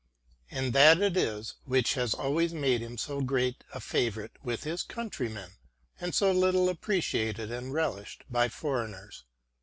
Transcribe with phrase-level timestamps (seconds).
[0.49, 4.81] And this it is which has always made him so great a favourite with his
[4.81, 5.51] countrymen,
[5.99, 9.25] and so little appreciated and relished by foreigners.